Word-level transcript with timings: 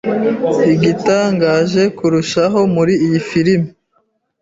Igitangaje 0.73 1.81
kurushaho 1.97 2.59
muri 2.75 2.93
iyi 3.05 3.19
filime 3.29 3.67